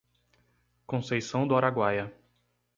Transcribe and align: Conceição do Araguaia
Conceição 0.87 1.47
do 1.47 1.55
Araguaia 1.55 2.11